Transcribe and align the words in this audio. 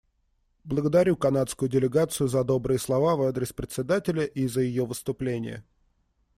Благодарю 0.63 1.15
канадскую 1.15 1.69
делегацию 1.69 2.27
за 2.27 2.43
добрые 2.43 2.79
слова 2.79 3.15
в 3.15 3.21
адрес 3.21 3.53
Председателя 3.53 4.23
и 4.25 4.47
за 4.47 4.61
ее 4.61 4.83
выступление. 4.87 5.63